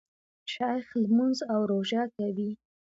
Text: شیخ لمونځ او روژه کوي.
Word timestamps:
شیخ 0.51 0.85
لمونځ 1.03 1.37
او 1.53 1.61
روژه 1.71 2.03
کوي. 2.15 2.51